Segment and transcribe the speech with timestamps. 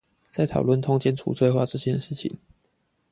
[0.31, 2.39] 在討論通姦除罪化這件事情